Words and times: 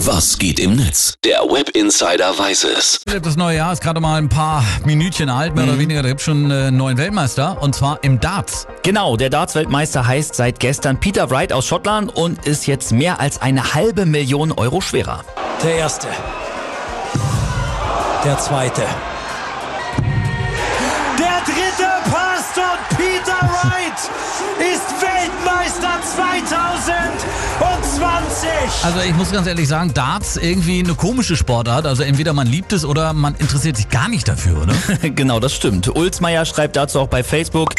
Was 0.00 0.38
geht 0.38 0.60
im 0.60 0.76
Netz? 0.76 1.14
Der 1.24 1.38
Web 1.40 1.70
Insider 1.70 2.38
weiß 2.38 2.64
es. 2.64 3.00
Das 3.22 3.36
neue 3.36 3.56
Jahr 3.56 3.72
ist 3.72 3.82
gerade 3.82 3.98
mal 3.98 4.18
ein 4.18 4.28
paar 4.28 4.62
Minütchen 4.84 5.30
alt, 5.30 5.54
mehr 5.54 5.64
oder 5.64 5.78
weniger. 5.78 6.02
Da 6.02 6.08
gibt 6.08 6.20
schon 6.20 6.52
einen 6.52 6.76
neuen 6.76 6.98
Weltmeister 6.98 7.62
und 7.62 7.74
zwar 7.74 8.04
im 8.04 8.20
Darts. 8.20 8.66
Genau, 8.82 9.16
der 9.16 9.30
Darts-Weltmeister 9.30 10.06
heißt 10.06 10.34
seit 10.34 10.60
gestern 10.60 11.00
Peter 11.00 11.30
Wright 11.30 11.50
aus 11.50 11.66
Schottland 11.66 12.14
und 12.14 12.44
ist 12.46 12.66
jetzt 12.66 12.92
mehr 12.92 13.20
als 13.20 13.40
eine 13.40 13.72
halbe 13.72 14.04
Million 14.04 14.52
Euro 14.52 14.82
schwerer. 14.82 15.24
Der 15.62 15.76
erste. 15.76 16.08
Der 18.22 18.38
zweite. 18.38 18.82
Der 21.18 21.40
dritte 21.46 21.90
passt 22.10 22.58
und 22.58 22.98
Peter 22.98 23.40
Wright 23.40 24.10
ist 24.74 25.00
Weltmeister 25.00 25.15
Also 28.82 29.00
ich 29.00 29.14
muss 29.14 29.32
ganz 29.32 29.46
ehrlich 29.46 29.66
sagen, 29.66 29.94
Darts 29.94 30.36
irgendwie 30.36 30.78
eine 30.78 30.94
komische 30.94 31.36
Sportart. 31.36 31.86
Also 31.86 32.02
entweder 32.02 32.32
man 32.32 32.46
liebt 32.46 32.72
es 32.72 32.84
oder 32.84 33.12
man 33.12 33.34
interessiert 33.34 33.76
sich 33.76 33.88
gar 33.88 34.08
nicht 34.08 34.28
dafür, 34.28 34.62
oder? 34.62 34.74
genau, 35.10 35.40
das 35.40 35.54
stimmt. 35.54 35.94
Ulsmeier 35.94 36.44
schreibt 36.44 36.76
dazu 36.76 37.00
auch 37.00 37.08
bei 37.08 37.24
Facebook, 37.24 37.74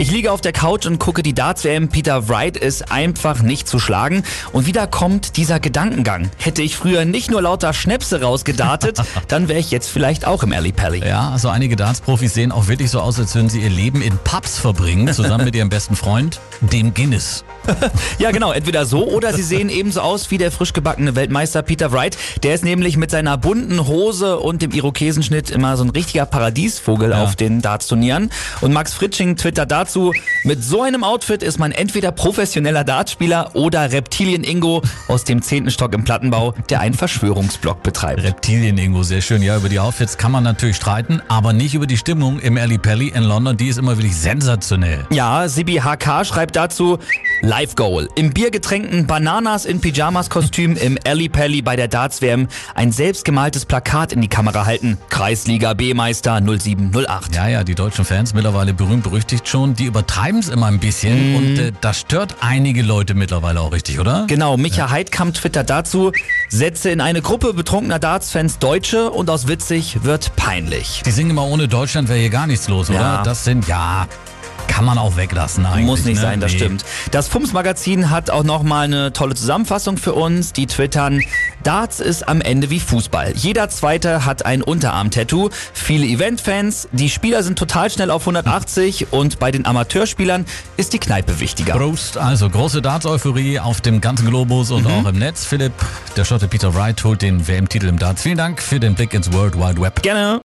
ich 0.00 0.10
liege 0.10 0.32
auf 0.32 0.40
der 0.40 0.52
Couch 0.52 0.86
und 0.86 0.98
gucke 0.98 1.22
die 1.22 1.34
Darts-WM. 1.34 1.88
Peter 1.90 2.26
Wright 2.30 2.56
ist 2.56 2.90
einfach 2.90 3.42
nicht 3.42 3.68
zu 3.68 3.78
schlagen. 3.78 4.22
Und 4.50 4.64
wieder 4.64 4.86
kommt 4.86 5.36
dieser 5.36 5.60
Gedankengang. 5.60 6.30
Hätte 6.38 6.62
ich 6.62 6.74
früher 6.74 7.04
nicht 7.04 7.30
nur 7.30 7.42
lauter 7.42 7.74
Schnäpse 7.74 8.22
rausgedartet, 8.22 8.98
dann 9.28 9.48
wäre 9.48 9.58
ich 9.58 9.70
jetzt 9.70 9.90
vielleicht 9.90 10.26
auch 10.26 10.42
im 10.42 10.54
Alley 10.54 10.72
Pally. 10.72 11.06
Ja, 11.06 11.28
also 11.28 11.50
einige 11.50 11.76
Darts-Profis 11.76 12.32
sehen 12.32 12.50
auch 12.50 12.66
wirklich 12.66 12.90
so 12.90 13.00
aus, 13.00 13.18
als 13.18 13.34
würden 13.34 13.50
sie 13.50 13.60
ihr 13.60 13.68
Leben 13.68 14.00
in 14.00 14.16
Pubs 14.24 14.58
verbringen, 14.58 15.12
zusammen 15.12 15.44
mit 15.44 15.54
ihrem 15.54 15.68
besten 15.68 15.94
Freund, 15.96 16.40
dem 16.62 16.94
Guinness. 16.94 17.44
ja, 18.18 18.30
genau, 18.30 18.52
entweder 18.52 18.86
so 18.86 19.06
oder 19.06 19.34
sie 19.34 19.42
sehen 19.42 19.68
ebenso 19.68 20.00
aus 20.00 20.30
wie 20.30 20.38
der 20.38 20.50
frisch 20.50 20.72
gebackene 20.72 21.14
Weltmeister 21.14 21.60
Peter 21.60 21.92
Wright. 21.92 22.16
Der 22.42 22.54
ist 22.54 22.64
nämlich 22.64 22.96
mit 22.96 23.10
seiner 23.10 23.36
bunten 23.36 23.86
Hose 23.86 24.38
und 24.38 24.62
dem 24.62 24.70
Irokesenschnitt 24.70 25.50
immer 25.50 25.76
so 25.76 25.84
ein 25.84 25.90
richtiger 25.90 26.24
Paradiesvogel 26.24 27.10
Ja. 27.10 27.22
auf 27.22 27.36
den 27.36 27.60
Darts-Turnieren. 27.60 28.30
Und 28.62 28.72
Max 28.72 28.94
Fritsching 28.94 29.36
twittert 29.36 29.70
dazu, 29.90 30.12
mit 30.44 30.62
so 30.62 30.82
einem 30.82 31.02
Outfit 31.02 31.42
ist 31.42 31.58
man 31.58 31.72
entweder 31.72 32.12
professioneller 32.12 32.84
Dartspieler 32.84 33.50
oder 33.54 33.90
Reptilien-Ingo 33.90 34.82
aus 35.08 35.24
dem 35.24 35.42
zehnten 35.42 35.72
Stock 35.72 35.92
im 35.94 36.04
Plattenbau, 36.04 36.54
der 36.68 36.80
einen 36.80 36.94
Verschwörungsblock 36.94 37.82
betreibt. 37.82 38.22
Reptilien-Ingo, 38.22 39.02
sehr 39.02 39.20
schön. 39.20 39.42
Ja, 39.42 39.56
über 39.56 39.68
die 39.68 39.80
Outfits 39.80 40.16
kann 40.16 40.30
man 40.30 40.44
natürlich 40.44 40.76
streiten, 40.76 41.20
aber 41.26 41.52
nicht 41.52 41.74
über 41.74 41.88
die 41.88 41.96
Stimmung 41.96 42.38
im 42.38 42.56
Alley 42.56 42.78
Pally 42.78 43.08
in 43.08 43.24
London. 43.24 43.56
Die 43.56 43.66
ist 43.66 43.78
immer 43.78 43.96
wirklich 43.96 44.16
sensationell. 44.16 45.06
Ja, 45.10 45.48
Sibi 45.48 45.80
HK 45.80 46.24
schreibt 46.24 46.54
dazu, 46.54 46.98
Live 47.42 47.74
Goal. 47.74 48.08
Im 48.16 48.32
biergetränkten 48.34 49.06
Bananas 49.06 49.64
in 49.64 49.80
Pyjamas-Kostüm 49.80 50.76
im 50.76 50.98
Alley 51.06 51.30
Pally 51.30 51.62
bei 51.62 51.74
der 51.74 51.88
Darts-WM 51.88 52.48
ein 52.74 52.92
selbstgemaltes 52.92 53.64
Plakat 53.64 54.12
in 54.12 54.20
die 54.20 54.28
Kamera 54.28 54.66
halten. 54.66 54.98
Kreisliga 55.08 55.72
B-Meister 55.72 56.40
0708. 56.40 57.34
Ja, 57.34 57.48
ja, 57.48 57.64
die 57.64 57.74
deutschen 57.74 58.04
Fans 58.04 58.34
mittlerweile 58.34 58.74
berühmt 58.74 59.04
berüchtigt 59.04 59.48
schon, 59.48 59.74
die 59.74 59.84
übertreiben 59.84 60.40
es 60.40 60.48
immer 60.48 60.66
ein 60.66 60.80
bisschen 60.80 61.34
und 61.36 61.58
äh, 61.58 61.72
das 61.80 62.00
stört 62.00 62.36
einige 62.40 62.82
Leute 62.82 63.14
mittlerweile 63.14 63.60
auch 63.60 63.72
richtig, 63.72 63.98
oder? 63.98 64.26
Genau, 64.26 64.58
Micha 64.58 64.90
Heidkamp 64.90 65.34
twittert 65.34 65.70
dazu, 65.70 66.12
setze 66.48 66.90
in 66.90 67.00
eine 67.00 67.22
Gruppe 67.22 67.54
betrunkener 67.54 67.98
Darts-Fans 67.98 68.58
Deutsche 68.58 69.10
und 69.10 69.30
aus 69.30 69.48
witzig 69.48 70.04
wird 70.04 70.36
peinlich. 70.36 71.02
Die 71.06 71.10
singen 71.10 71.30
immer 71.30 71.46
ohne 71.46 71.68
Deutschland 71.68 72.08
wäre 72.10 72.18
hier 72.18 72.30
gar 72.30 72.46
nichts 72.46 72.68
los, 72.68 72.90
oder? 72.90 73.00
Ja. 73.00 73.22
Das 73.22 73.44
sind 73.44 73.66
ja 73.66 74.06
kann 74.80 74.86
man 74.86 74.96
auch 74.96 75.18
weglassen 75.18 75.66
eigentlich. 75.66 75.84
Muss 75.84 76.04
nicht 76.06 76.16
ne? 76.16 76.22
sein, 76.22 76.40
das 76.40 76.52
Nee. 76.52 76.58
stimmt. 76.58 76.86
Das 77.10 77.28
FUMS-Magazin 77.28 78.08
hat 78.08 78.30
auch 78.30 78.44
nochmal 78.44 78.84
eine 78.86 79.12
tolle 79.12 79.34
Zusammenfassung 79.34 79.98
für 79.98 80.14
uns. 80.14 80.54
Die 80.54 80.66
twittern, 80.66 81.20
Darts 81.62 82.00
ist 82.00 82.26
am 82.26 82.40
Ende 82.40 82.70
wie 82.70 82.80
Fußball. 82.80 83.34
Jeder 83.36 83.68
Zweite 83.68 84.24
hat 84.24 84.46
ein 84.46 84.62
Unterarm-Tattoo. 84.62 85.50
Viele 85.74 86.06
Event-Fans, 86.06 86.88
die 86.92 87.10
Spieler 87.10 87.42
sind 87.42 87.58
total 87.58 87.90
schnell 87.90 88.10
auf 88.10 88.22
180 88.22 89.12
und 89.12 89.38
bei 89.38 89.50
den 89.50 89.66
Amateurspielern 89.66 90.46
ist 90.78 90.94
die 90.94 90.98
Kneipe 90.98 91.40
wichtiger. 91.40 91.74
Prost, 91.74 92.16
also 92.16 92.48
große 92.48 92.80
Darts-Euphorie 92.80 93.60
auf 93.60 93.82
dem 93.82 94.00
ganzen 94.00 94.28
Globus 94.28 94.70
und 94.70 94.86
auch 94.86 95.04
im 95.04 95.18
Netz. 95.18 95.44
Philipp, 95.44 95.74
der 96.16 96.24
Schotte 96.24 96.48
Peter 96.48 96.74
Wright 96.74 97.04
holt 97.04 97.20
den 97.20 97.46
WM-Titel 97.46 97.88
im 97.88 97.98
Darts. 97.98 98.22
Vielen 98.22 98.38
Dank 98.38 98.62
für 98.62 98.80
den 98.80 98.94
Blick 98.94 99.12
ins 99.12 99.30
World 99.30 99.58
Wide 99.58 99.78
Web. 99.78 100.00
Gerne. 100.00 100.38